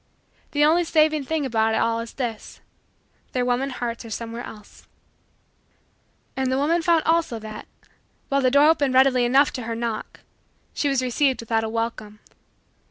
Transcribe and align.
The 0.53 0.65
only 0.65 0.83
saving 0.83 1.25
thing 1.25 1.45
about 1.45 1.75
it 1.75 1.77
all 1.77 1.99
is 1.99 2.13
this: 2.13 2.59
their 3.33 3.45
woman 3.45 3.69
hearts 3.69 4.03
are 4.03 4.09
somewhere 4.09 4.43
else. 4.43 4.87
And 6.35 6.51
the 6.51 6.57
woman 6.57 6.81
found 6.81 7.03
also 7.03 7.37
that, 7.37 7.67
while 8.27 8.41
the 8.41 8.49
door 8.49 8.65
opened 8.67 8.95
readily 8.95 9.25
enough 9.25 9.53
to 9.53 9.61
her 9.61 9.75
knock, 9.75 10.21
she 10.73 10.89
was 10.89 11.03
received 11.03 11.39
without 11.43 11.63
a 11.63 11.69
welcome. 11.69 12.17